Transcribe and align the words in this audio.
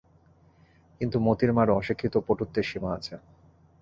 কিন্তু 1.01 1.17
মোতির 1.19 1.51
মারও 1.53 1.77
অশিক্ষিতপটুত্বের 1.79 2.65
সীমা 2.69 2.89
আছে। 2.97 3.15